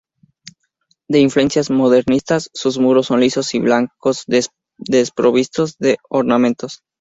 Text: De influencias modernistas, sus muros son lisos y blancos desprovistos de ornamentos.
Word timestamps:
De 1.07 1.19
influencias 1.19 1.69
modernistas, 1.69 2.49
sus 2.55 2.79
muros 2.79 3.05
son 3.05 3.19
lisos 3.19 3.53
y 3.53 3.59
blancos 3.59 4.23
desprovistos 4.87 5.77
de 5.77 5.97
ornamentos. 6.09 6.81